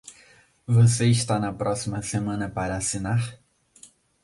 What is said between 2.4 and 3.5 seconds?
para assinar?